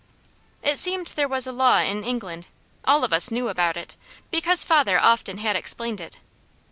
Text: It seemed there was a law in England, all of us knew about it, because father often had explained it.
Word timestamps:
It 0.63 0.79
seemed 0.79 1.09
there 1.13 1.27
was 1.27 1.45
a 1.45 1.51
law 1.51 1.77
in 1.77 2.03
England, 2.03 2.47
all 2.85 3.03
of 3.03 3.13
us 3.13 3.29
knew 3.29 3.49
about 3.49 3.77
it, 3.77 3.97
because 4.31 4.63
father 4.63 4.99
often 4.99 5.37
had 5.37 5.55
explained 5.55 6.01
it. 6.01 6.17